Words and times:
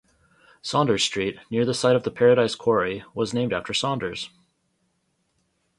Saunders 0.63 1.03
Street, 1.03 1.37
near 1.51 1.63
the 1.63 1.75
site 1.75 1.95
of 1.95 2.01
the 2.01 2.09
Paradise 2.09 2.55
quarry, 2.55 3.03
was 3.13 3.35
named 3.35 3.53
after 3.53 3.71
Saunders. 3.71 4.31